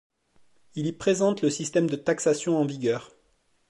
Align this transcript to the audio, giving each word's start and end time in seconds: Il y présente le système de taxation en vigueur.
Il 0.73 0.87
y 0.87 0.93
présente 0.93 1.43
le 1.43 1.51
système 1.51 1.85
de 1.87 1.95
taxation 1.95 2.57
en 2.57 2.65
vigueur. 2.65 3.11